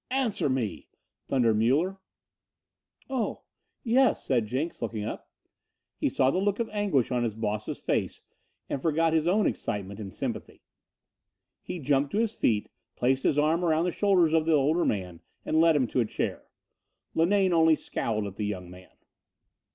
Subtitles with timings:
[0.09, 0.87] "Answer me,"
[1.27, 1.99] thundered Muller.
[3.07, 3.43] "Oh
[3.83, 5.29] yes," said Jenks, looking up.
[5.95, 8.23] He saw the look of anguish on his boss's face
[8.67, 10.63] and forgot his own excitement in sympathy.
[11.61, 15.21] He jumped to his feet, placed his arm about the shoulders of the older man
[15.45, 16.47] and led him to a chair.
[17.13, 18.89] Linane only scowled at the young man.